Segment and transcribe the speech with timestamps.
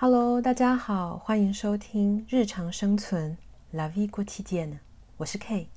[0.00, 3.36] Hello，大家好，欢迎收听日常生存
[3.72, 4.78] La Vie Quotidienne，
[5.16, 5.70] 我是 K。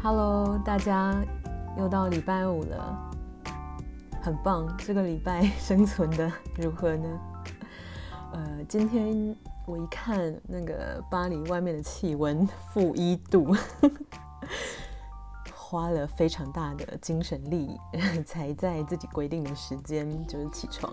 [0.00, 1.12] Hello，大家
[1.76, 3.10] 又到礼拜五了，
[4.22, 4.72] 很棒。
[4.78, 7.20] 这个礼拜生存的如何呢？
[8.32, 9.36] 呃，今天。
[9.64, 13.54] 我一看那个巴黎外面的气温 负一度，
[15.54, 17.78] 花了非常大的精神力，
[18.26, 20.92] 才在自己规定的时间就是起床。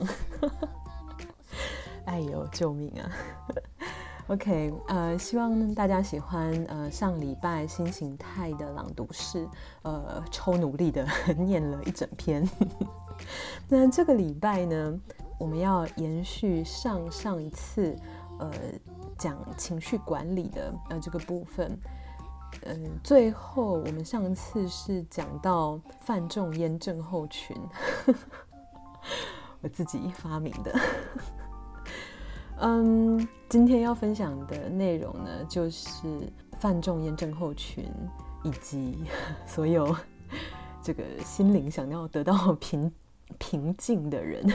[2.05, 3.11] 哎呦，救命啊
[4.27, 9.47] ！OK，呃，希望大家喜欢呃上礼拜新形态的朗读室，
[9.81, 12.47] 呃，超努力的念了一整篇。
[13.67, 14.99] 那这个礼拜呢，
[15.39, 17.95] 我们要延续上上一次。
[18.39, 18.51] 呃，
[19.17, 21.77] 讲情绪管理的呃这个部分，
[22.63, 27.55] 嗯、最后我们上次是讲到范仲淹症候群，
[29.61, 30.79] 我自己发明的。
[32.61, 37.85] 嗯，今天要分享的内容呢，就是范仲淹症候群
[38.43, 39.03] 以及
[39.45, 39.95] 所有
[40.81, 42.91] 这个心灵想要得到平
[43.37, 44.45] 平静的人。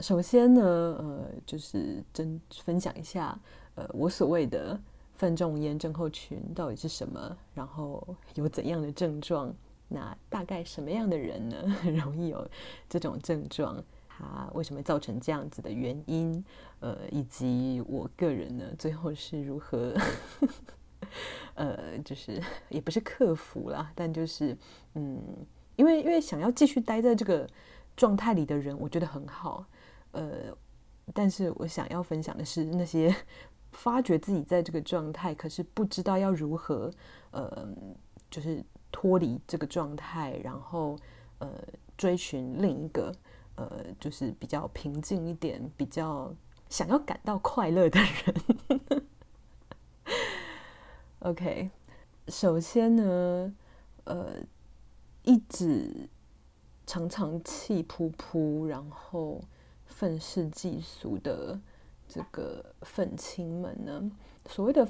[0.00, 3.38] 首先呢，呃，就是真分享一下，
[3.74, 4.78] 呃，我所谓的
[5.14, 9.52] 范仲淹症候群到底是什么，然后有怎样的症状，
[9.88, 12.48] 那大概什么样的人呢，很 容易有
[12.88, 13.82] 这种症状？
[14.08, 16.44] 它为什么造成这样子的原因？
[16.80, 19.94] 呃，以及我个人呢，最后是如何，
[21.54, 24.56] 呃，就是也不是克服啦，但就是，
[24.94, 25.20] 嗯，
[25.76, 27.48] 因为因为想要继续待在这个
[27.98, 29.66] 状态里的人，我觉得很好。
[30.12, 30.56] 呃，
[31.12, 33.12] 但是我想要分享的是那些
[33.72, 36.88] 发觉自己在这个状态，可是不知道要如何，
[37.32, 37.68] 呃，
[38.30, 40.96] 就是脱离这个状态，然后
[41.40, 41.50] 呃，
[41.96, 43.12] 追寻另一个，
[43.56, 46.32] 呃，就是比较平静一点，比较
[46.68, 49.02] 想要感到快乐的人。
[51.20, 51.70] OK，
[52.28, 53.52] 首先呢，
[54.04, 54.36] 呃，
[55.24, 56.08] 一直
[56.88, 59.40] 常常气噗噗，然后。
[59.90, 61.58] 愤世嫉俗的
[62.06, 64.12] 这个愤青们呢，
[64.46, 64.86] 所谓的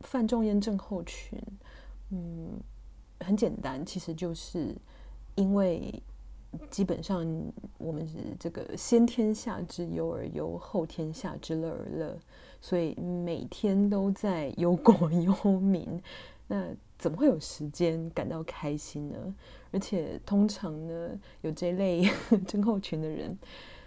[0.00, 1.40] 范仲淹症候群，
[2.10, 2.60] 嗯，
[3.20, 4.76] 很简单，其实就是
[5.34, 6.00] 因为
[6.70, 7.26] 基本上
[7.78, 12.16] 我们是这个先天下之忧而忧，后天下之乐而乐，
[12.60, 16.00] 所以每天都在忧国忧民，
[16.46, 16.68] 那
[17.04, 19.34] 怎么会有时间感到开心呢？
[19.70, 21.10] 而且通常呢，
[21.42, 22.08] 有这类
[22.48, 23.36] 症候群的人。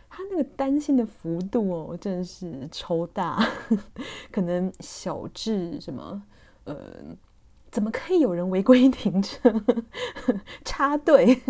[0.08, 3.44] 他那个担心的幅度哦，真的是超大，
[4.32, 6.22] 可能小至什么，
[6.66, 6.78] 呃，
[7.72, 9.52] 怎么可以有人违规停车、
[10.64, 11.42] 插队？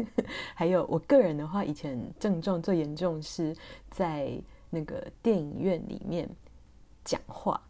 [0.55, 3.53] 还有我个人的话，以前症状最严重是
[3.91, 6.29] 在那个电影院里面
[7.03, 7.61] 讲话，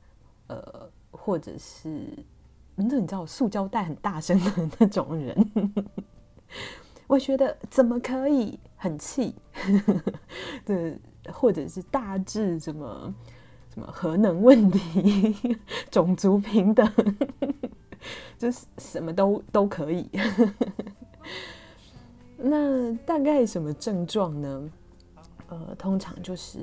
[0.46, 2.08] 呃，或者是，
[2.80, 5.52] 你知道，塑胶袋很大声的那种人。
[7.08, 9.34] 我觉得怎么可以很气？
[10.64, 10.96] 对，
[11.34, 13.14] 或者是大致什么
[13.74, 15.58] 什么核能问题、
[15.90, 16.88] 种族平等，
[18.38, 20.08] 就是什么都都可以。
[22.38, 24.70] 那大概什么症状呢？
[25.48, 26.60] 呃，通常就是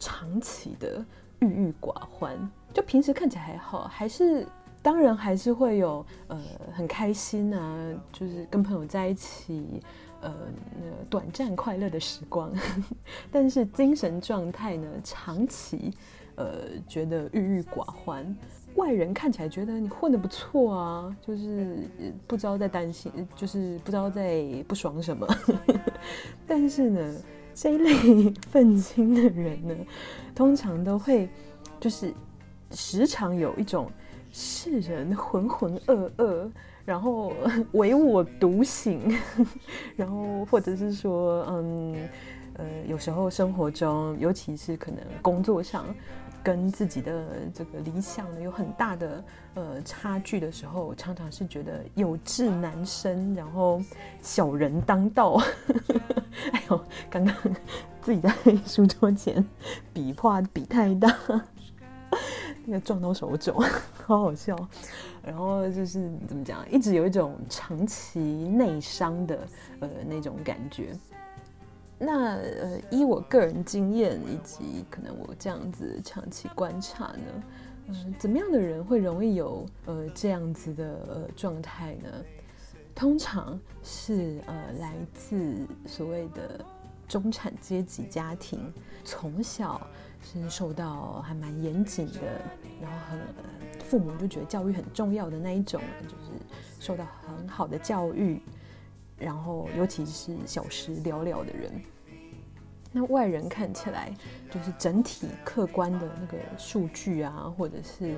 [0.00, 1.04] 长期的
[1.38, 2.36] 郁郁寡欢，
[2.74, 4.44] 就平时看起来还好，还是。
[4.82, 9.80] 当然还是会有呃很开心啊，就是跟朋友在一起，
[10.20, 10.32] 呃，
[11.08, 12.52] 短暂快乐的时光。
[13.30, 15.92] 但是精神状态呢，长期
[16.34, 18.36] 呃觉得郁郁寡欢。
[18.74, 21.88] 外人看起来觉得你混得不错啊，就是
[22.26, 25.24] 不知道在担心，就是不知道在不爽什么。
[26.44, 27.14] 但是呢，
[27.54, 29.76] 这一类愤青的人呢，
[30.34, 31.28] 通常都会
[31.78, 32.12] 就是
[32.72, 33.88] 时常有一种。
[34.32, 36.50] 世人浑浑噩噩，
[36.84, 37.34] 然后
[37.72, 39.16] 唯我独醒，
[39.94, 42.08] 然后或者是说，嗯，
[42.54, 45.84] 呃，有时候生活中，尤其是可能工作上，
[46.42, 49.24] 跟自己的这个理想呢有很大的
[49.54, 53.82] 呃差距的时候，常常是觉得有志难伸，然后
[54.22, 55.38] 小人当道。
[56.52, 57.34] 哎呦，刚刚
[58.00, 58.34] 自己在
[58.66, 59.46] 书桌前
[59.92, 61.14] 笔画笔太大。
[62.64, 63.54] 那个撞到手肘，
[64.04, 64.56] 好好笑。
[65.24, 69.46] 然后就是怎么讲，一直有一种长期内伤的
[69.80, 70.96] 呃那种感觉。
[71.98, 77.42] 那呃，依我个人经验以及可能我这样子长期观察呢，
[77.86, 82.08] 嗯、怎么样的人会容易有呃这样子的呃状态呢？
[82.94, 86.62] 通常是呃来自所谓的
[87.06, 88.72] 中产阶级家庭，
[89.04, 89.80] 从小
[90.22, 92.20] 是受到还蛮严谨的，
[92.80, 93.20] 然后很、
[93.84, 96.32] 父母就觉得教育很重要的那一种，就是
[96.80, 98.40] 受到很好的教育，
[99.18, 101.82] 然后尤其是小时了了的人。
[102.94, 104.14] 那外人看起来
[104.50, 108.16] 就是整体客观的那个数据啊，或者是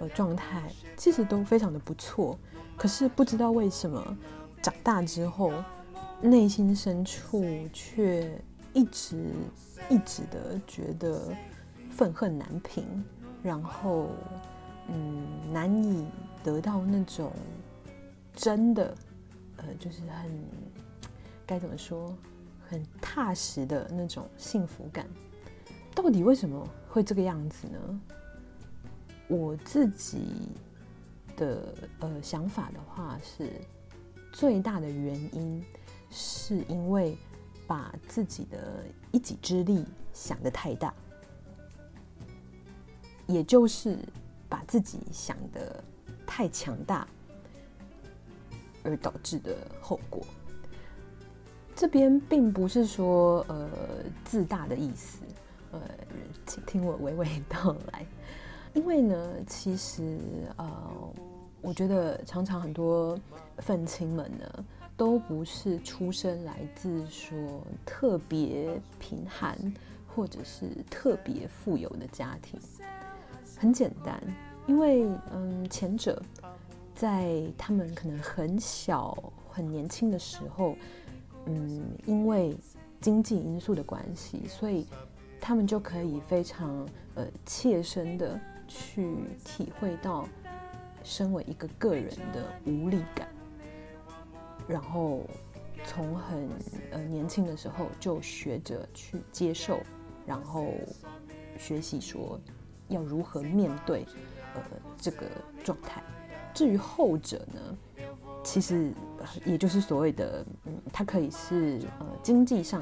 [0.00, 2.36] 呃状态，其实都非常的不错。
[2.76, 4.16] 可是不知道为什么，
[4.60, 5.52] 长大之后，
[6.20, 8.36] 内心深处却
[8.72, 9.30] 一直
[9.88, 11.34] 一直的觉得
[11.90, 13.04] 愤恨难平，
[13.42, 14.10] 然后
[14.88, 16.06] 嗯难以
[16.42, 17.32] 得到那种
[18.34, 18.94] 真的
[19.58, 20.44] 呃就是很
[21.46, 22.14] 该怎么说？
[22.68, 25.06] 很踏实的那种幸福感，
[25.94, 28.00] 到底为什么会这个样子呢？
[29.28, 30.48] 我自己
[31.36, 33.52] 的呃想法的话是，
[34.32, 35.64] 最大的原因
[36.10, 37.16] 是因为
[37.66, 40.94] 把自己的一己之力想得太大，
[43.26, 43.98] 也就是
[44.48, 45.82] 把自己想得
[46.26, 47.06] 太强大，
[48.82, 50.22] 而导致的后果。
[51.74, 53.68] 这边并不是说呃
[54.24, 55.18] 自大的意思，
[55.72, 55.80] 呃，
[56.46, 58.06] 请听我娓娓道来。
[58.72, 60.18] 因为呢，其实
[60.56, 61.12] 呃，
[61.60, 63.18] 我觉得常常很多
[63.58, 64.64] 愤青们呢，
[64.96, 69.56] 都不是出生来自说特别贫寒
[70.06, 72.58] 或者是特别富有的家庭。
[73.58, 74.22] 很简单，
[74.66, 76.22] 因为嗯，前者
[76.94, 80.74] 在他们可能很小、很年轻的时候。
[81.48, 82.56] 嗯，因为
[83.00, 84.84] 经济因素的关系，所以
[85.40, 86.84] 他们就可以非常
[87.14, 89.14] 呃切身的去
[89.44, 90.28] 体会到
[91.04, 93.28] 身为一个个人的无力感，
[94.66, 95.22] 然后
[95.84, 96.48] 从很
[96.90, 99.80] 呃年轻的时候就学着去接受，
[100.26, 100.72] 然后
[101.58, 102.40] 学习说
[102.88, 104.04] 要如何面对
[104.54, 104.62] 呃
[104.98, 105.26] 这个
[105.64, 106.02] 状态。
[106.54, 107.60] 至于后者呢？
[108.42, 108.92] 其实，
[109.44, 112.80] 也就是所谓的，嗯，它可以是呃经济上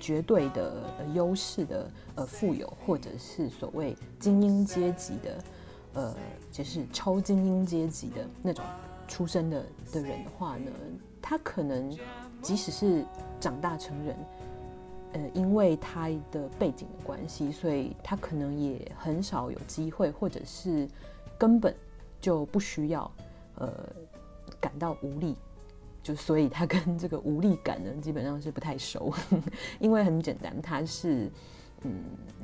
[0.00, 0.82] 绝对的
[1.14, 5.44] 优势的呃富有，或者是所谓精英阶级的，
[5.94, 6.16] 呃，
[6.50, 8.64] 就是超精英阶级的那种
[9.12, 10.70] 出生的的人的话呢，
[11.20, 11.94] 他可能
[12.40, 13.04] 即使是
[13.38, 14.16] 长大成人，
[15.12, 20.88] 呃，因为他的背景的关系，所以他可能也很少有机会，或者是
[21.36, 21.74] 根本
[22.22, 23.12] 就不需要，
[23.56, 23.70] 呃。
[24.60, 25.34] 感到无力，
[26.04, 29.12] 就所以他跟这个无力感呢， 基本上是不太熟，
[29.80, 31.28] 因为很简单，他是
[31.82, 31.90] 嗯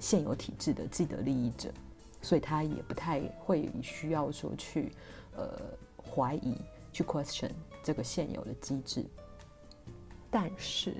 [0.00, 1.70] 现有体制的既得利益者，
[2.20, 4.90] 所以他也不太会需要说去
[5.36, 5.60] 呃
[6.10, 6.56] 怀疑
[6.92, 7.50] 去 question
[7.82, 9.04] 这个现有的机制。
[10.30, 10.94] 但是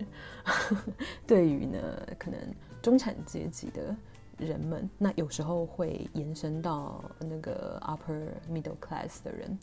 [1.27, 1.79] 对于呢，
[2.19, 2.41] 可能
[2.81, 3.95] 中产阶级的
[4.39, 9.59] 人们，那有时候会延伸到那个 upper middle class 的人。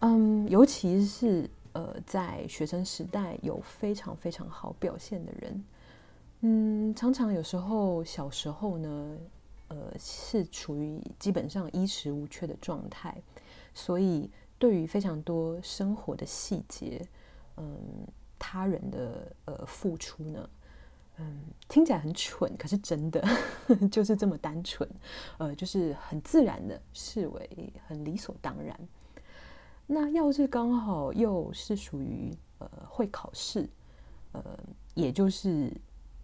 [0.00, 5.64] 嗯，尤其是呃，在学生时代有非常非常好表现的人，
[6.40, 9.18] 嗯，常常有时候小时候呢，
[9.68, 13.16] 呃，是处于基本上衣食无缺的状态，
[13.74, 17.04] 所以对于非常多生活的细节，
[17.56, 18.06] 嗯，
[18.38, 20.50] 他人的呃付出呢，
[21.16, 23.22] 嗯，听起来很蠢，可是真的
[23.90, 24.88] 就是这么单纯，
[25.38, 28.78] 呃，就是很自然的视为很理所当然。
[29.86, 33.68] 那要是刚好又是属于呃会考试，
[34.32, 34.42] 呃，
[34.94, 35.70] 也就是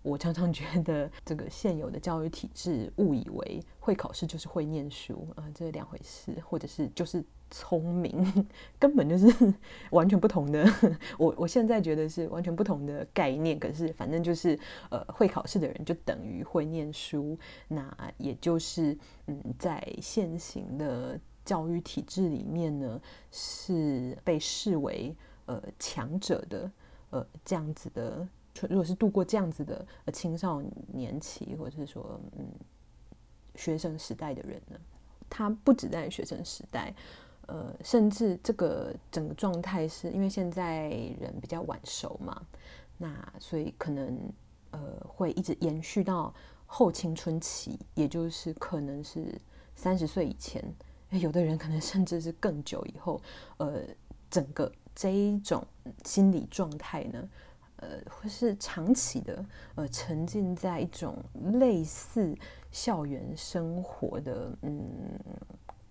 [0.03, 9.55] 我常常觉得这个现有的教育体制误以为会考试就是会念书啊，呃，这是两回事，或者是就是聪明， 根本就是
[9.91, 10.65] 完全不同的。
[11.19, 14.59] 我我现在觉得是完全不同的概念，可是反正就是
[14.91, 17.39] 呃会考试的人就等于会念书，
[17.69, 21.21] 那也就是嗯在现行的。
[21.43, 23.01] 教育体制里面呢，
[23.33, 25.17] 是被视为
[25.47, 26.71] 呃强者的
[27.09, 28.29] 呃这样子的。
[28.69, 32.47] 如果是度过这样子的青少年期，或者是说嗯
[33.57, 34.79] 学生时代的人呢，
[35.31, 36.95] 他不止在学生时代，
[37.51, 40.89] 呃，甚至这个整个状态是因为现在
[41.19, 42.41] 人比较晚熟嘛，
[42.97, 44.33] 那所以可能
[44.71, 46.33] 呃会一直延续到
[46.65, 49.37] 后青春期，也就是可能是
[49.75, 50.65] 三十岁以前。
[51.11, 53.21] 有的人可能甚至是更久以后，
[53.57, 53.83] 呃，
[54.31, 55.67] 整个这一种
[56.05, 57.29] 心理状态呢，
[57.79, 61.17] 呃，会是长期的，呃，沉浸在一种
[61.55, 62.33] 类似
[62.71, 64.81] 校园生活的，嗯，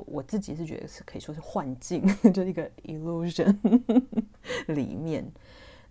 [0.06, 2.02] 我自己是觉得是可以说是幻境，
[2.34, 3.56] 就是一个 illusion
[4.74, 5.30] 里面。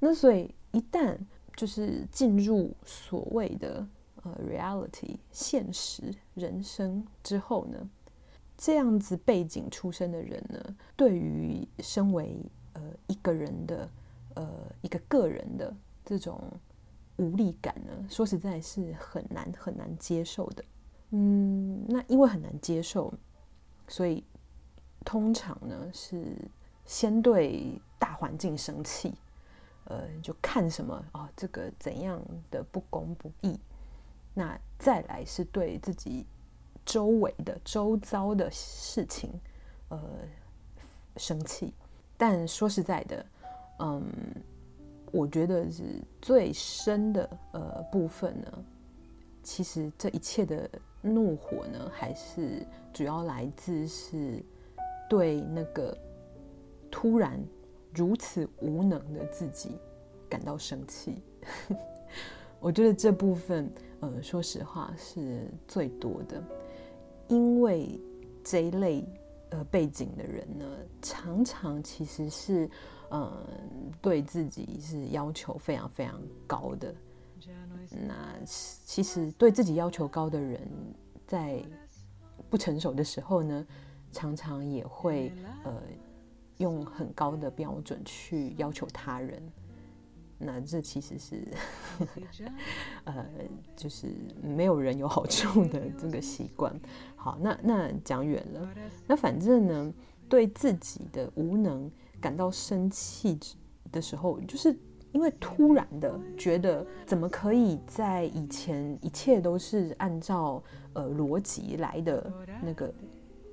[0.00, 1.16] 那所以一旦
[1.56, 3.86] 就是进入所谓的
[4.22, 7.88] 呃 reality 现实人生之后呢，
[8.56, 12.36] 这样子背景出身的人呢，对于身为
[12.74, 13.90] 呃一个人的
[14.34, 14.48] 呃
[14.82, 15.74] 一个个人的
[16.04, 16.40] 这种
[17.16, 20.64] 无力感呢，说实在是很难很难接受的。
[21.10, 23.12] 嗯，那因为很难接受，
[23.88, 24.22] 所以
[25.04, 26.36] 通常呢是
[26.84, 29.12] 先对大环境生气，
[29.86, 33.58] 呃，就看什么啊，哦，这个怎样的不公不义，
[34.34, 36.24] 那再来是对自己。
[36.86, 39.38] 周围的、周遭的事情，
[39.90, 40.00] 呃，
[41.18, 41.74] 生气。
[42.16, 43.26] 但说实在的，
[43.80, 44.02] 嗯，
[45.12, 48.64] 我觉得是最深的呃部分呢。
[49.42, 54.42] 其实这一切的怒火呢，还是主要来自是
[55.08, 55.96] 对那个
[56.90, 57.42] 突然
[57.94, 59.76] 如此无能的自己
[60.28, 61.22] 感到生气。
[62.60, 66.42] 我觉得这部分，呃，说实话是最多的。
[67.28, 68.00] 因为
[68.42, 69.04] 这一类
[69.50, 70.64] 呃背景的人呢，
[71.00, 72.68] 常常其实是
[73.10, 73.32] 嗯、
[74.02, 76.94] 对自己是要求非常非常高的。
[78.06, 80.60] 那其实对自己要求高的人，
[81.26, 81.64] 在
[82.50, 83.66] 不成熟的时候呢，
[84.12, 85.32] 常常也会
[85.64, 85.82] 呃
[86.58, 89.42] 用很高的标准去要求他人。
[90.40, 91.48] 那这其实是，
[93.04, 93.26] 呃，
[93.74, 96.78] 就是没有人有好处的这个习惯。
[97.16, 98.68] 好，那那讲远了。
[99.06, 99.92] 那反正呢，
[100.28, 101.90] 对自己的无能
[102.20, 103.36] 感到生气
[103.90, 104.78] 的时候，就是
[105.12, 110.62] 因为突然的觉得，怎么可以在以前一切都是按照
[110.92, 112.92] 呃逻辑来的那个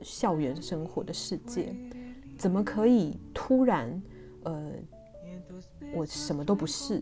[0.02, 1.76] 校园生活的世界，
[2.38, 4.02] 怎么可以突然
[4.44, 4.72] 呃？
[5.94, 7.02] 我什么都不是，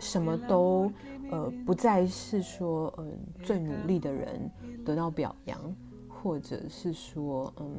[0.00, 0.92] 什么都
[1.30, 4.50] 呃不再是说嗯、最努力的人
[4.84, 5.58] 得到表扬，
[6.08, 7.76] 或者是说嗯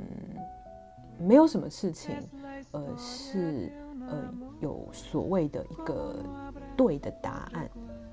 [1.19, 2.15] 没有什么事情
[2.71, 3.71] 呃是
[4.07, 6.15] 呃有所谓的一个
[6.75, 7.65] 对的答案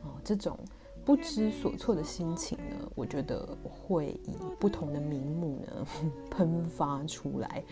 [0.02, 0.58] 啊、这种
[1.04, 5.86] 不知所措的心情呢，我觉得会以不同的名目呢
[6.30, 7.64] 喷发出来。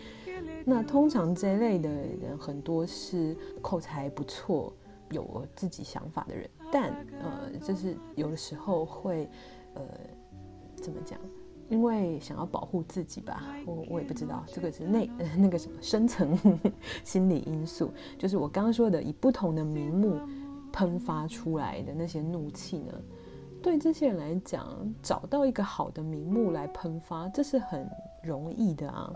[0.65, 4.73] 那通常这类的人很多是口才不错、
[5.11, 9.29] 有自己想法的人，但呃，就是有的时候会
[9.75, 9.83] 呃，
[10.75, 11.19] 怎么讲？
[11.69, 16.37] 因为想要保护自己吧，我我也不知道，这个是那 那个什么深层
[17.05, 20.19] 心理因素，就是我刚刚说的以不同的名目
[20.71, 22.93] 喷发出来的那些怒气呢，
[23.61, 24.67] 对这些人来讲，
[25.01, 27.89] 找到一个好的名目来喷发，这是很
[28.23, 29.11] 容易的啊。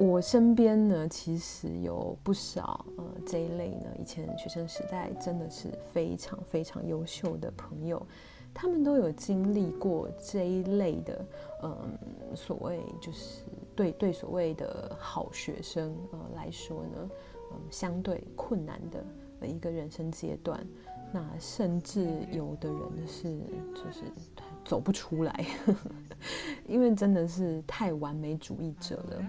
[0.00, 8.00] 我身边呢，其实有不少呃这一类呢，以前学生时代真的是非常非常优秀的朋友，
[8.60, 11.24] 他们都有经历过这一类的，
[11.62, 11.96] 嗯、
[12.34, 13.44] 所谓就是
[13.76, 17.08] 对对所谓的好学生呃来说呢，
[17.52, 20.66] 嗯、相对困难的一个人生阶段，
[21.12, 23.38] 那甚至有的人是
[23.76, 24.02] 就是
[24.64, 25.46] 走不出来，
[26.66, 29.24] 因为真的是太完美主义者了。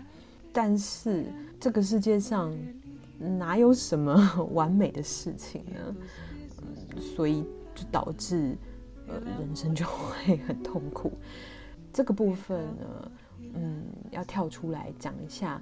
[0.51, 1.25] 但是
[1.59, 2.51] 这个世界上
[3.19, 4.15] 哪有什么
[4.53, 5.95] 完美的事情呢？
[6.63, 7.43] 嗯，所以
[7.75, 8.57] 就导致
[9.09, 11.11] 呃人生就会很痛苦。
[11.91, 13.11] 这个部分呢，
[13.55, 15.61] 嗯，要跳出来讲一下。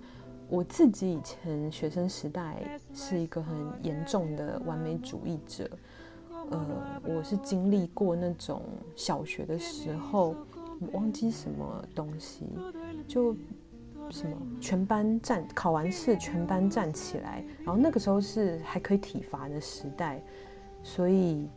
[0.50, 5.70] 我自己以前学生时代是一个很严重的完美主义者。
[6.50, 8.62] 呃，我是经历过那种
[8.96, 10.36] 小学的时候
[10.94, 12.46] 忘记什么东西
[13.08, 13.36] 就。
[14.10, 14.38] 什么？
[14.62, 20.24] 全班站，考完试全班站起来，然后那个时候是还可以体罚的时代，
[20.82, 21.50] 所以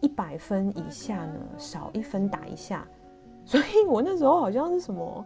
[0.00, 2.86] 一百分以下呢，少一分打一下。
[3.44, 5.24] 所以我那时候好像是什么，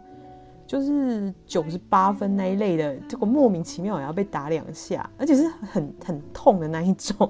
[0.65, 7.29] 就是九十八分那一类的，结果莫名其妙也要被打两下，而且是很很痛的那一种。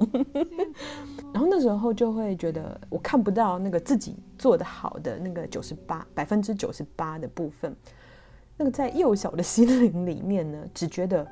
[1.34, 7.76] 然后那时候就会觉得我看不到那个自己做得好的那个九十八百分之九十八的部分。
[8.56, 11.28] 那个在幼小的心灵里面呢，只觉得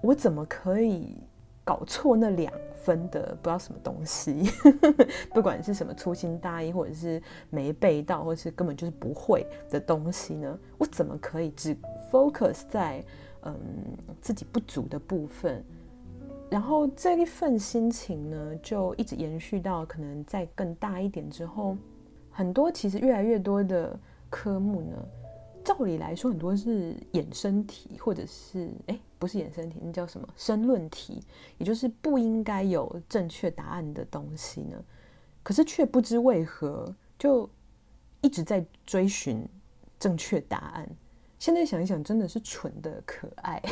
[0.00, 1.18] 我怎么可以
[1.64, 4.44] 搞错那两分的不知道什么东西，
[5.32, 10.58] 不管是什么粗心大意，或者是没背到，或者是根本就是不会的东西呢？
[10.76, 11.74] 我怎么可以只
[12.12, 13.02] focus 在
[13.42, 13.56] 嗯
[14.20, 15.64] 自己不足的部分？
[16.50, 21.76] 然后这一份心情呢，就一直延续到可能再更大一点之后。
[22.30, 24.96] 很多其实越来越多的科目呢，
[25.64, 31.24] 照理来说很多是衍生题，或者是哎，不是衍生题，那叫什么申论题，
[31.56, 34.76] 也就是不应该有正确答案的东西呢，
[35.42, 37.48] 可是却不知为何就
[38.20, 39.42] 一直在追寻
[39.98, 40.86] 正确答案。
[41.38, 43.62] 现在想一想，真的是蠢的可爱。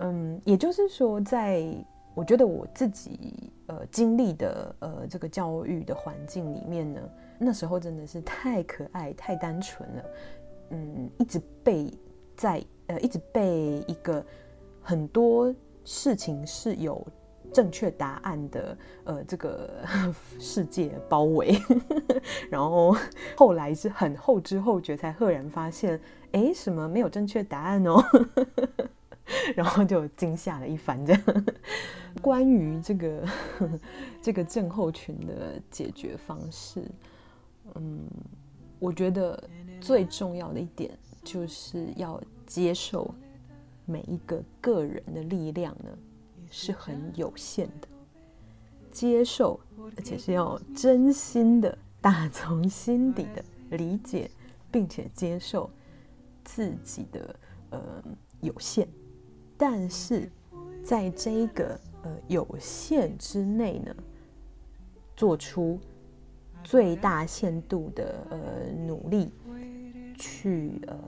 [0.00, 1.64] 嗯，也就是说，在
[2.14, 7.00] 我觉得我自己呃经历的呃这个教育的环境里面呢，
[7.38, 10.04] 那时候真的是太可爱、太单纯了。
[10.72, 11.90] 嗯，一直被
[12.34, 12.64] 在
[13.00, 14.24] 一直被一个
[14.82, 17.06] 很多事情是有
[17.52, 19.84] 正确答案的呃这个
[20.38, 21.56] 世界包围，
[22.50, 22.96] 然后
[23.36, 26.00] 后来是很后知后觉才赫然发现，
[26.32, 28.02] 哎，什么没有正确答案哦。
[29.56, 31.22] 然后就惊吓了一番，这样。
[32.20, 33.28] 关于这个
[34.20, 36.84] 这个症候群的解决方式，
[37.76, 38.06] 嗯，
[38.78, 39.42] 我觉得
[39.80, 40.90] 最重要的一点
[41.24, 42.20] 就是要
[42.52, 43.14] 接受
[43.86, 45.88] 每一个个人的力量呢
[46.50, 47.88] 是很有限的，
[48.90, 49.58] 接受，
[49.96, 53.42] 而且是要真心的打从心底的
[53.78, 54.30] 理解，
[54.70, 55.70] 并且接受
[56.44, 57.34] 自己的
[57.70, 57.80] 呃
[58.42, 58.86] 有限。
[59.56, 60.30] 但是，
[60.84, 63.96] 在这个呃有限之内呢，
[65.16, 65.80] 做出
[66.62, 68.38] 最大限度的呃
[68.86, 69.32] 努力，
[70.18, 70.98] 去呃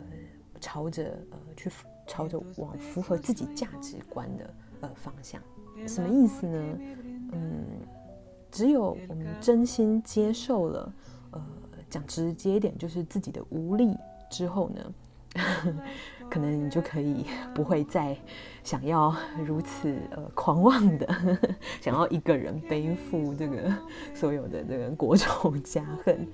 [0.65, 1.71] 朝着呃去
[2.07, 5.39] 朝着往符合自己价值观的呃方向，
[5.87, 6.79] 什么意思呢？
[7.33, 7.65] 嗯，
[8.51, 10.93] 只有我们真心接受了，
[11.33, 11.47] 呃，
[11.91, 13.95] 讲直接一点，就是自己的无力
[14.31, 14.95] 之后呢。
[16.31, 18.17] 可能你就可以不会再
[18.63, 21.07] 想要如此呃狂妄的
[21.83, 23.71] 想要一个人背负这个
[24.15, 26.27] 所有的这个国仇家恨，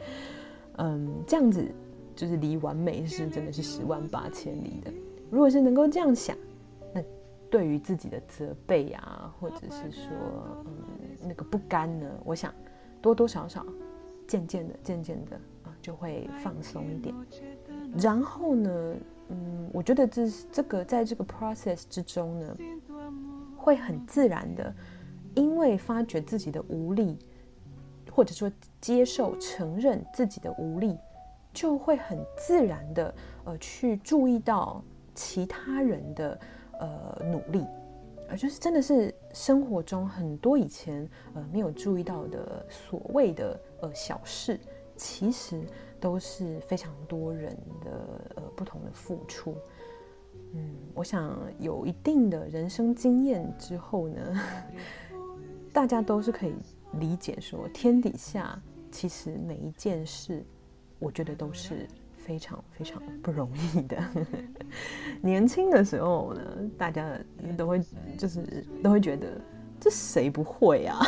[0.77, 1.67] 嗯，这样子
[2.21, 4.93] 就是离完美是真的是十万八千里的。
[5.31, 6.37] 如果是能够这样想，
[6.93, 7.03] 那
[7.49, 10.11] 对于自己的责备啊，或者是说
[10.67, 10.73] 嗯
[11.23, 12.53] 那个不甘呢，我想
[13.01, 13.65] 多多少少
[14.29, 17.15] 渐渐的渐渐的啊就会放松一点。
[17.97, 18.95] 然后呢，
[19.31, 22.57] 嗯，我觉得这这个在这个 process 之中呢，
[23.57, 24.75] 会很自然的，
[25.35, 27.17] 因为发觉自己的无力，
[28.13, 30.99] 或者说接受承认自己的无力，
[31.61, 34.83] 就会很自然的呃去注意到
[35.15, 36.41] 其他人的
[36.79, 37.67] 呃努力，
[38.31, 44.59] 而就是真的是生活中很多以前呃没有注意到的所谓的呃小事，
[44.97, 45.61] 其实。
[46.03, 47.91] 都是非常多人的
[48.37, 49.55] 呃不同的付出，
[50.55, 54.41] 嗯，我想有一定的人生经验之后呢，
[55.75, 56.55] 大家都是可以
[56.93, 58.59] 理解说，天底下
[58.91, 60.43] 其实每一件事，
[61.01, 63.99] 我觉得都是非常非常不容易的。
[65.21, 66.41] 年轻的时候呢，
[66.79, 67.19] 大家
[67.57, 67.83] 都会
[68.17, 69.41] 就是都会觉得
[69.81, 70.99] 这谁不会啊？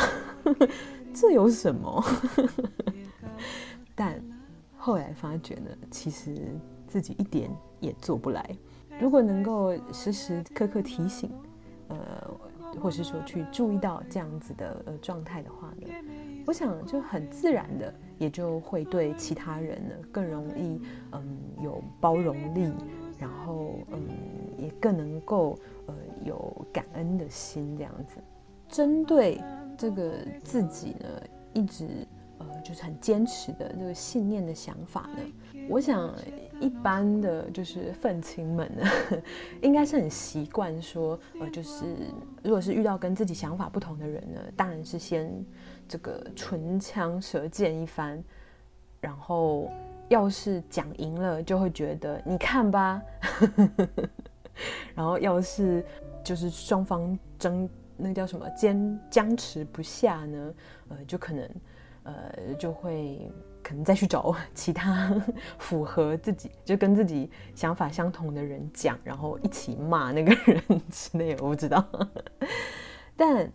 [1.13, 2.03] 这有什么？
[3.95, 4.19] 但
[4.75, 6.35] 后来发觉呢，其实
[6.87, 8.57] 自己一点也做不来。
[8.99, 11.31] 如果能够时时刻刻提醒，
[11.89, 11.97] 呃，
[12.81, 15.87] 或是说去注意到这样子的呃状态的话呢，
[16.47, 22.71] 我想就很自然的，也就会对其他人呢更容易嗯有包容力，
[23.19, 24.01] 然后嗯
[24.57, 28.17] 也更能够呃有感恩的心这样子。
[28.67, 29.41] 针对
[29.77, 31.07] 这个自己呢，
[31.53, 31.87] 一直
[32.37, 32.45] 呃。
[32.63, 36.15] 就是很坚持的这个信念的想法呢，我想
[36.61, 38.87] 一般的就是愤青们呢，
[39.61, 41.83] 应该是很习惯说，呃，就是
[42.41, 45.29] 如果是遇到跟自己想法不同的人呢，当然是先
[45.93, 48.19] 这个唇枪舌剑一番，
[48.99, 49.71] 然后
[50.09, 52.99] 要是讲赢了，就会觉得你看吧，
[54.95, 55.85] 然后要是
[56.23, 60.53] 就是双方争那叫什么坚僵持不下呢，
[60.89, 61.47] 呃，就可能。
[62.05, 63.31] 呃，就会
[63.63, 65.09] 可能再去找其他
[65.57, 71.87] 符合自己，就跟自己想法相同的人讲，然后一起骂那个人之类，我不知道。
[73.15, 73.49] 但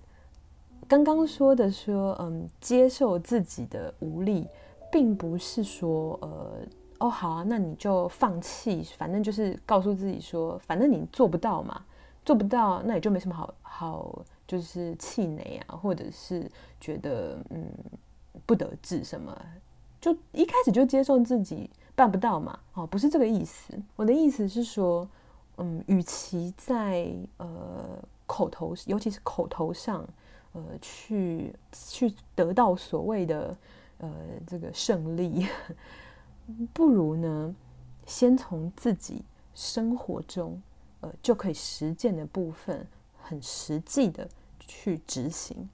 [0.88, 4.46] 刚刚说的说，嗯，接受自己的无力，
[4.90, 6.58] 并不是说，呃，
[6.98, 11.84] 哦，好啊，那你就放弃，反正就是告诉自己说，反正你做不到嘛，
[12.24, 17.64] 做不到，那也就没什么好好，就是气馁啊，或者是觉得，嗯。
[18.46, 19.36] 不得志什么，
[20.00, 22.56] 就一开始就接受自己办不到嘛？
[22.74, 23.74] 哦，不是这个意思。
[23.96, 25.06] 我的意思是说，
[25.56, 30.06] 嗯，与其在呃口头，尤其是口头上，
[30.68, 33.56] 呃，去去得到所谓的
[33.98, 34.12] 呃
[34.46, 35.46] 这个胜利，
[36.72, 37.54] 不如呢
[38.06, 39.22] 先从自己
[39.54, 40.60] 生活中
[41.00, 42.86] 呃就可以实践的部分，
[43.22, 45.68] 很实际的去执行。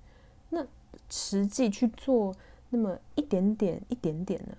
[0.50, 0.66] 那
[1.10, 2.34] 实际去做
[2.70, 4.56] 那么一点点一点点呢，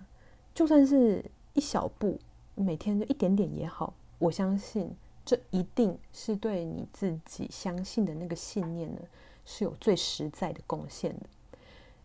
[0.53, 2.19] 就算是一小步，
[2.55, 9.01] 每天就一点点也好，我相信这一定是对你自己相信的那个信念呢，
[9.45, 11.25] 是有最实在的贡献的。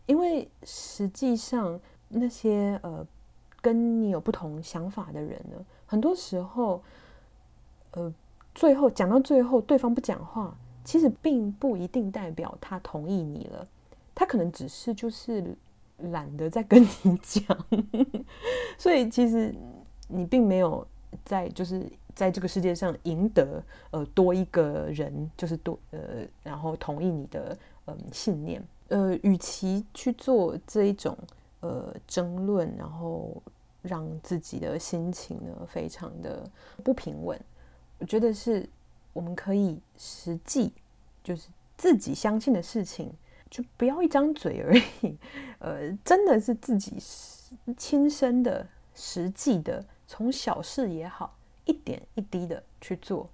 [0.07, 3.07] 因为实际上那些呃
[3.61, 6.83] 跟你有不同想法的人呢，很多时候
[7.92, 8.12] 呃
[8.55, 13.66] 最后讲到最后，对方不讲话，其实并不一定代表他同意你了。
[14.14, 15.57] 他可能只是就是
[15.98, 17.57] 懒得再跟你讲，
[18.76, 19.55] 所以其实
[20.09, 20.87] 你并没有
[21.24, 25.99] 在就是在这个世界上赢得呃多一个人，就是多呃
[26.42, 28.62] 然后同意你的嗯、呃、信念。
[28.88, 31.16] 呃，与其去做这一种
[31.61, 33.42] 呃争论，然后
[33.83, 36.49] 让自己的心情呢非常的
[36.83, 37.40] 不平稳，
[37.99, 38.68] 我觉得是
[39.12, 40.73] 我们可以实际
[41.23, 43.12] 就是自己相信的事情。
[43.49, 45.16] 就不要一张嘴而已，
[45.59, 46.96] 呃，真的是自己
[47.77, 51.37] 亲身的、实际的，从小事也好，
[51.70, 53.28] 一点一滴的去做。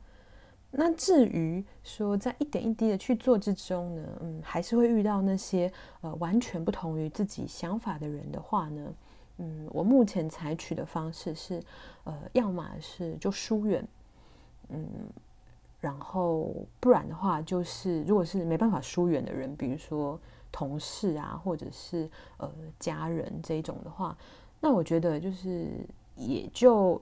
[0.71, 5.73] 那至于说在一点一滴的去做之中呢，嗯，还是会遇到那些
[6.03, 8.95] 呃完全不同于自己想法的人的话呢，
[9.39, 11.63] 嗯，我目前采取的方式是，
[12.05, 13.87] 呃，要么是就疏远，
[14.69, 14.87] 嗯。
[15.79, 20.19] 然后不然的话，就是如果是没办法疏远的人，比如说
[20.51, 24.17] 同事啊，或者是呃家人这一种的话，
[24.59, 25.69] 那我觉得就是
[26.17, 27.01] 也就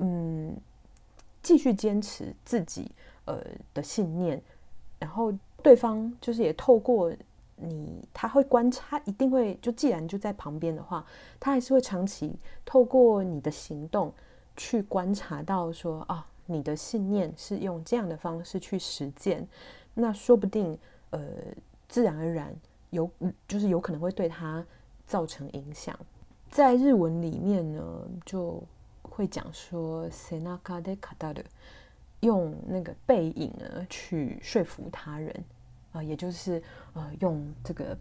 [0.00, 0.56] 嗯
[1.42, 2.90] 继续坚持自己
[3.26, 3.40] 呃
[3.72, 4.42] 的信念，
[4.98, 5.32] 然后
[5.62, 7.12] 对方就是也透过
[7.56, 11.06] 你，他会观察，一定会就既然就在旁边的话，
[11.38, 12.34] 他还是会长期
[12.64, 14.12] 透过你的行动
[14.56, 16.26] 去观察到说啊。
[16.46, 19.46] 你的信念是用这样的方式去实践，
[19.94, 20.76] 那说不定
[21.10, 21.20] 呃，
[21.88, 22.52] 自然而然
[22.90, 23.08] 有
[23.46, 24.66] 就是有可能会对他
[25.06, 25.96] 造成影响。
[26.50, 27.82] 在日文里面呢，
[28.24, 28.60] 就
[29.10, 31.44] 会讲说 “senaka de kataru”，
[32.20, 35.44] 用那个背影呢去说服他人
[35.92, 36.62] 啊、也就是
[36.94, 37.98] 呃用这个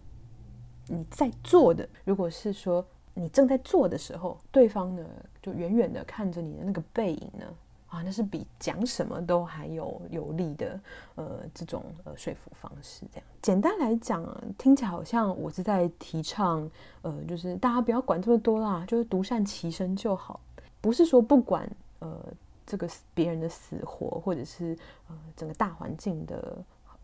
[0.88, 5.04] 你在做的，如果是说你正在做的时候，对方呢
[5.42, 7.46] 就远远的看着你的那个背影呢。
[7.90, 10.80] 啊，那是比讲什么都还有有利的，
[11.16, 13.04] 呃，这种呃说服方式。
[13.12, 14.24] 这样简单来讲，
[14.60, 16.70] 听起来好像我是在提倡，
[17.02, 20.40] 呃，就是大家不要管这么多啦，就是独善其身就好。
[20.82, 22.24] 不是说不管呃
[22.66, 26.58] 这个别人的死活，或者是呃整个大环境的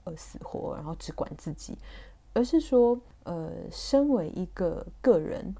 [0.04, 1.78] 呃死活，然后只管自己，
[2.34, 5.56] 而是说呃，身为一个个人，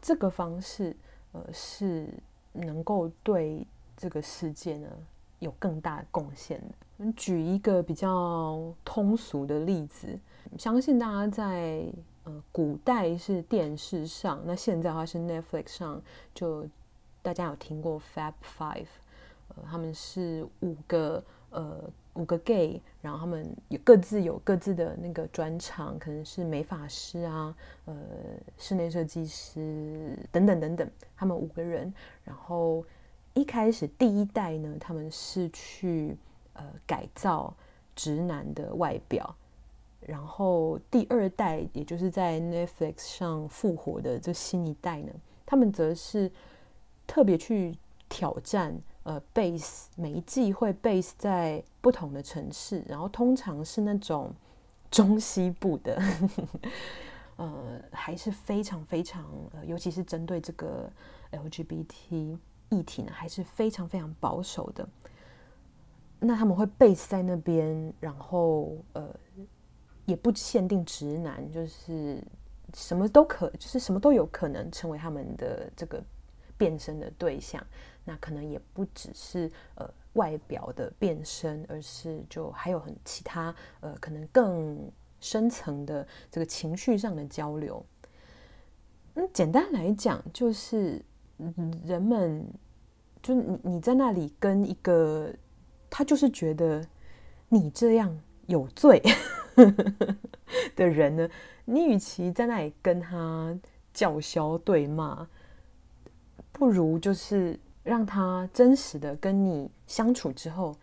[0.00, 0.96] 这个方式
[1.32, 2.08] 呃是
[2.52, 3.66] 能够对。
[3.96, 4.88] 这个世界呢，
[5.40, 6.58] 有更大的贡献。
[6.96, 10.18] 我们举一个比较通俗的例子，
[10.56, 11.84] 相信大家在
[12.24, 16.00] 呃古代是电视上，那现在的话是 Netflix 上，
[16.34, 16.66] 就
[17.22, 18.86] 大家有听过 Fab Five，
[19.48, 21.80] 呃，他们是五个呃
[22.14, 27.54] 五个 gay，然后他们有各自有各自的那个专长，可能是美发师啊，
[27.84, 27.94] 呃，
[28.58, 31.92] 室内设计师等等等等，他们五个人，
[32.24, 32.84] 然后。
[33.32, 36.16] 一开始第一代呢，他们是去
[36.54, 37.54] 呃改造
[37.94, 39.32] 直男的外表，
[40.00, 45.12] 然后第二代，也就是在 Netflix 上复活的这新一代呢，
[45.46, 46.28] 他们则是
[47.10, 47.76] 特别去
[48.08, 54.32] 挑战呃 base，每一季会 base 在不同的城市，然后通常是那种
[54.92, 56.00] 中西部的，
[57.34, 60.88] 呃，还是非常非常呃，尤其是针对这个
[61.32, 62.38] LGBT。
[62.72, 64.88] 议题呢还是非常非常保守的，
[66.20, 69.12] 那他们会 base 在那边，然后呃
[70.06, 72.22] 也不限定直男，就是
[72.72, 76.00] 什么都可，就是什么都有可能成为他们的这个
[76.60, 77.66] 变身的对象。
[78.04, 84.78] 那可能也不只是呃外表的变身，而是就还有很其他呃可能更
[85.18, 87.84] 深层的这个情绪上的交流。
[89.14, 91.02] 嗯，简单来讲就是。
[91.86, 92.46] 人们
[93.22, 95.32] 就你你在那里跟一个
[95.88, 96.86] 他就是觉得
[97.48, 98.14] 你这样
[98.46, 99.02] 有罪
[100.76, 101.30] 的人呢，
[101.64, 103.58] 你与其在那里跟他
[103.94, 105.26] 叫嚣对骂，
[106.60, 110.76] 不如就是让他真实的跟你相处之后，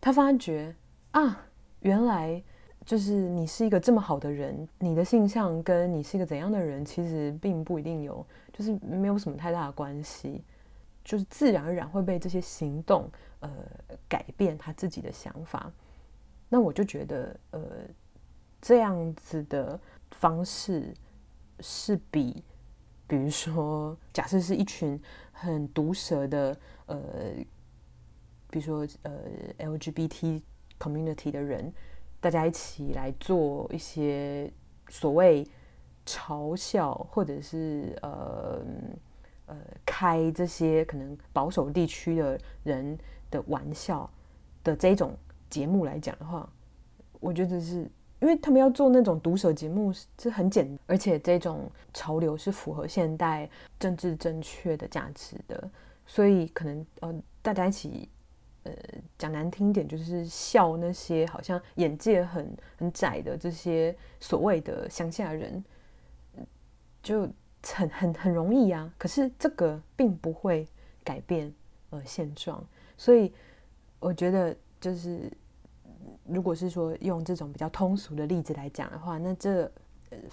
[0.00, 0.74] 他发觉
[1.10, 1.46] 啊，
[1.80, 2.42] 原来
[2.86, 10.42] 就是你是一个这么好的人，你的性向跟你是一个怎样的人，其实并不一定有，就是没有什么太大的关系，
[11.04, 13.06] 就是自然而然会被这些行动
[13.40, 13.50] 呃
[14.08, 15.70] 改变他自己的想法。
[16.48, 17.60] 那我就觉得呃
[18.62, 19.78] 这样子的
[20.12, 20.94] 方式
[21.60, 22.42] 是比，
[23.08, 25.00] 比如说假设是一群
[25.32, 27.00] 很毒舌的呃，
[28.50, 29.12] 比如说呃
[29.58, 30.40] LGBT
[30.78, 31.72] community 的人。
[32.20, 34.52] 大家一起来做一些
[34.88, 35.46] 所谓
[36.04, 38.60] 嘲笑，或者是呃
[39.46, 42.98] 呃开这些可能保守地区的人
[43.30, 44.10] 的玩笑
[44.64, 45.16] 的这种
[45.48, 46.50] 节目来讲的话，
[47.20, 47.88] 我觉得是
[48.20, 55.70] 因为他们要做那种毒舌节目是很简，而且这种潮流是符合现代政治正确的价值的，
[56.06, 58.08] 所以可能呃大家一起。
[58.64, 58.74] 呃，
[59.16, 65.64] 讲难听点，就是笑那些好像眼界很很窄的这些所谓的乡下人，
[67.02, 67.20] 就
[67.62, 68.92] 很很很容易啊。
[68.98, 70.68] 可是这个并不会
[71.02, 71.54] 改变
[71.90, 72.62] 呃现状，
[72.98, 73.32] 所以
[74.00, 75.32] 我觉得就是，
[76.28, 79.70] 如果是说用这种比较通俗的例子来讲的话，那这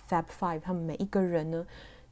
[0.10, 1.66] Fab Five 他们每一个人呢，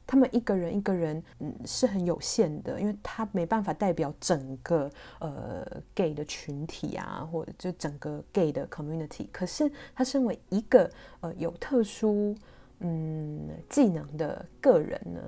[0.06, 9.26] 他们一个人一个人，嗯，是很有限的，因为他没办法代表整个呃 gay 的群体啊，或者就整个 gay 的 community。
[9.32, 12.36] 可是他身为一个呃有特殊
[12.80, 15.20] 嗯技能的个人呢，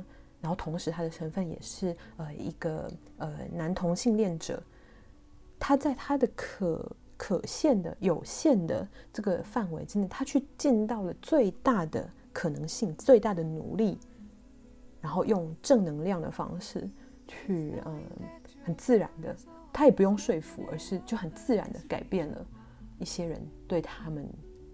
[0.42, 4.62] 然后同时他的身份也是呃一个呃男同性恋者，
[5.58, 6.86] 他在他的可
[7.16, 13.98] 可限的有限的这个范围之内，他去尽到了最大的可能性，最大的努力。
[14.98, 16.88] 然后用正能量的方式
[17.28, 18.02] 去，嗯，
[18.64, 19.36] 很自然的，
[19.72, 22.44] 他也不用说服，而是就很自然的改变了
[22.98, 24.28] 一些人对他们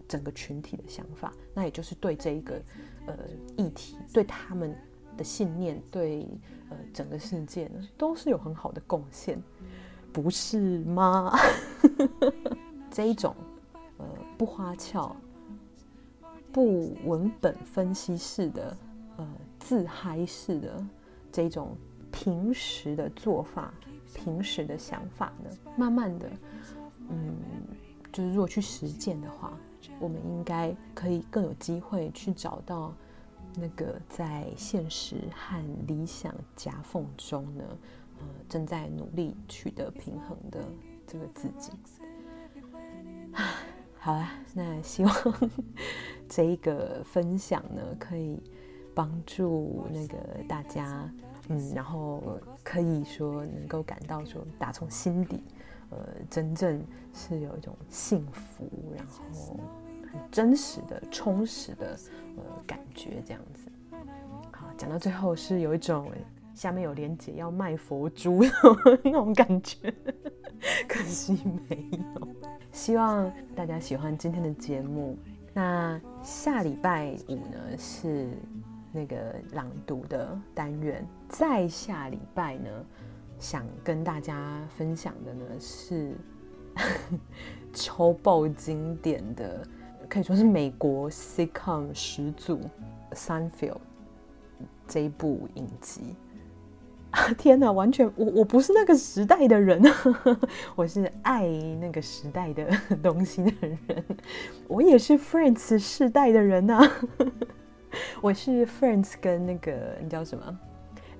[0.08, 1.34] 整个群体的想法。
[1.52, 2.62] 那也就是对这一个
[3.06, 3.14] 呃
[3.58, 4.74] 议题，对他们
[5.18, 6.26] 的信念，对
[6.70, 9.38] 呃整个世界呢，都是有很好的贡献，
[10.12, 11.32] 不是吗？
[12.90, 13.34] 这一种
[13.98, 15.14] 呃不花俏、
[16.52, 18.76] 不文本分析式的
[19.16, 19.28] 呃。
[19.64, 20.84] 自嗨式的
[21.30, 21.76] 这种
[22.10, 23.72] 平时的做法，
[24.12, 26.28] 平时的想法呢，慢慢的，
[27.08, 27.36] 嗯，
[28.12, 29.52] 就是如果去实践的话，
[30.00, 32.92] 我们应该可以更有机会去找到
[33.54, 37.62] 那个在现实和理想夹缝中呢，
[38.22, 40.60] 呃，正在努力取得平衡的
[41.06, 41.72] 这个自己。
[43.98, 45.14] 好了，那希望
[46.28, 48.40] 这一个分享呢，可以。
[48.94, 51.10] 帮助那个大家，
[51.48, 55.42] 嗯，然后可以说能够感到说，打从心底，
[55.88, 59.58] 呃，真正是有一种幸福，然后
[60.12, 61.98] 很真实的、充实的
[62.36, 63.70] 呃感觉，这样子。
[64.52, 66.12] 好，讲到最后是有一种
[66.54, 68.42] 下面有连结要卖佛珠
[69.02, 69.92] 那种感觉，
[70.88, 71.38] 可惜
[71.68, 72.28] 没有。
[72.72, 75.18] 希望大家喜欢今天的节目。
[75.54, 78.28] 那下礼拜五呢是。
[78.94, 79.16] 那个
[79.52, 82.68] 朗读的单元，再下礼拜呢，
[83.38, 86.12] 想跟大家分享的呢是
[87.72, 89.66] 超爆经典的，
[90.10, 92.60] 可以说是美国 sitcom 始祖
[93.12, 93.78] Sunfield
[94.86, 96.14] 这一部影集。
[97.36, 99.82] 天哪，完全我我不是那个时代的人，
[100.74, 101.46] 我是爱
[101.80, 102.66] 那个时代的
[103.02, 103.78] 东西的人，
[104.66, 106.90] 我也是 Friends 世代的人啊。
[108.22, 110.58] 我是 Friends 跟那个你叫什么？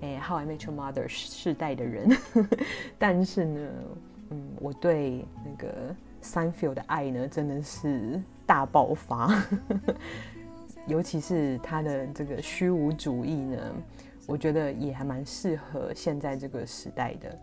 [0.00, 2.16] 哎，How I Met Your Mother 世代的人，
[2.98, 3.68] 但是呢，
[4.30, 9.44] 嗯，我对那个 Sanfield 的爱呢，真的是大爆发，
[10.86, 13.58] 尤其是他的这个虚无主义呢，
[14.26, 17.38] 我觉得也还蛮适合现在这个时代的。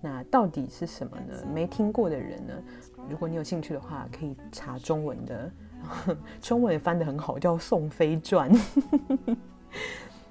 [0.00, 1.46] 那到底是什么呢？
[1.52, 2.52] 没听过的人呢，
[3.08, 5.50] 如果你有兴趣的话，可以查中文的。
[6.40, 8.50] 中文也翻得很好，叫《宋飞传》。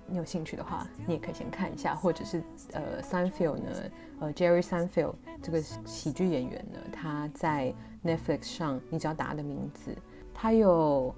[0.05, 3.71] 你有兴趣的话，你也可以先看一下，或者是呃，Seinfeld 呢，
[4.19, 9.95] 呃，Jerry Seinfeld 这个喜剧演员呢，他在 Netflix 上，你只要打他的名字，
[10.33, 11.13] 他有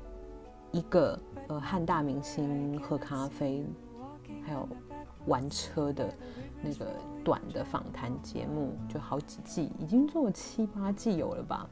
[0.72, 3.66] 一个呃和大明星喝咖啡，
[4.46, 4.68] 还有
[5.26, 6.14] 玩车的
[6.62, 6.86] 那个
[7.24, 11.68] 短的访谈节目，就好几季，已经做了七八季有了吧。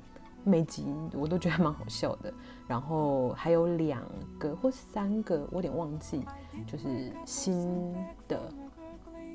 [0.46, 2.34] 每集我都觉得蛮好笑的，
[2.68, 4.04] 然后还有两
[4.38, 6.22] 个或三个，我有点忘记，
[6.68, 7.94] 就是新
[8.28, 8.38] 的，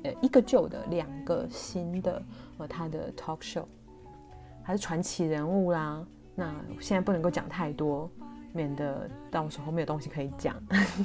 [0.03, 2.21] 呃，一个旧的，两个新的，
[2.59, 3.65] 呃，他的 talk show，
[4.61, 6.05] 还是传奇人物啦。
[6.35, 8.07] 那现在不能够讲太多，
[8.53, 10.55] 免得到时候没有东西可以讲。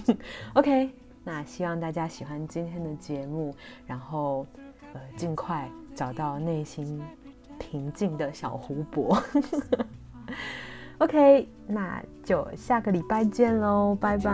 [0.52, 0.94] OK，
[1.24, 3.54] 那希望大家喜欢今天的节目，
[3.86, 4.46] 然后
[4.92, 7.02] 呃尽快找到内心
[7.58, 9.20] 平静的小湖泊。
[10.98, 14.30] OK，那就下个礼拜见喽，拜拜。